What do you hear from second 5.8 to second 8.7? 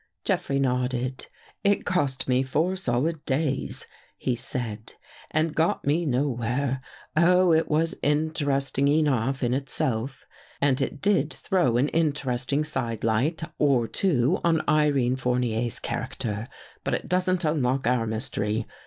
me nowhere. Oh, it was inter